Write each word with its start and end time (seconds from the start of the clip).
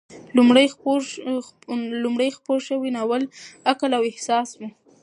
لومړنی 2.03 2.27
خپور 2.37 2.59
شوی 2.67 2.89
ناول 2.97 3.21
یې 3.25 3.31
"عقل 3.71 3.91
او 3.97 4.03
احساس" 4.09 4.49
و. 4.55 4.61